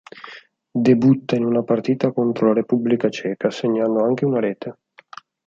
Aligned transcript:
Debutta 0.83 1.35
in 1.35 1.43
una 1.45 1.61
partita 1.61 2.11
contro 2.11 2.47
la 2.47 2.53
Repubblica 2.53 3.07
Ceca, 3.09 3.51
segnando 3.51 4.03
anche 4.03 4.25
una 4.25 4.39
rete. 4.39 4.77